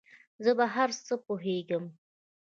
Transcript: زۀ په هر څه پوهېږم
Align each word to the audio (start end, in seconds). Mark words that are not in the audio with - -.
زۀ 0.43 0.51
په 0.59 0.65
هر 0.75 0.89
څه 1.05 1.13
پوهېږم 1.25 1.83